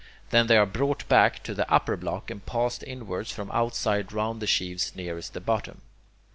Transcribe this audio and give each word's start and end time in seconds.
Then 0.31 0.47
they 0.47 0.57
are 0.57 0.65
brought 0.65 1.07
back 1.07 1.43
to 1.43 1.53
the 1.53 1.71
upper 1.71 1.95
block, 1.95 2.31
and 2.31 2.43
passed 2.43 2.81
inwards 2.81 3.31
from 3.31 3.51
outside 3.51 4.11
round 4.11 4.41
the 4.41 4.47
sheaves 4.47 4.95
nearest 4.95 5.35
the 5.35 5.41
bottom. 5.41 5.83